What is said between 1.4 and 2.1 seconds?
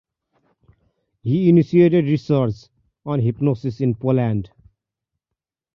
initiated